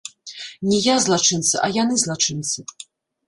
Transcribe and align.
Не 0.69 0.77
я 0.85 0.95
злачынца, 1.05 1.53
а 1.67 1.71
яны 1.75 1.99
злачынцы. 2.05 2.59